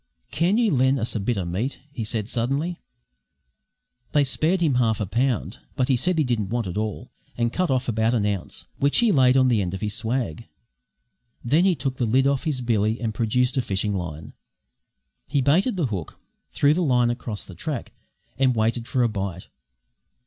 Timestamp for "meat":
1.45-1.77